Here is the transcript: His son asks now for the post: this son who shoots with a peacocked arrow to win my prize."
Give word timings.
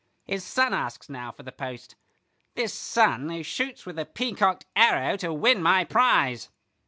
His 0.25 0.43
son 0.43 0.73
asks 0.73 1.09
now 1.09 1.31
for 1.31 1.43
the 1.43 1.51
post: 1.51 1.93
this 2.55 2.73
son 2.73 3.29
who 3.29 3.43
shoots 3.43 3.85
with 3.85 3.99
a 3.99 4.05
peacocked 4.07 4.65
arrow 4.75 5.15
to 5.17 5.31
win 5.31 5.61
my 5.61 5.83
prize." 5.83 6.49